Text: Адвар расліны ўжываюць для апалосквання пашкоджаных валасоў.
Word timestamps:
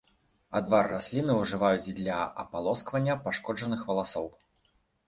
Адвар 0.59 0.89
расліны 0.93 1.35
ўжываюць 1.41 1.93
для 2.01 2.17
апалосквання 2.45 3.21
пашкоджаных 3.29 3.89
валасоў. 3.93 4.27